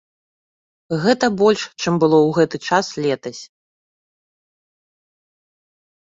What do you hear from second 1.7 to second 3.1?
чым было ў гэты час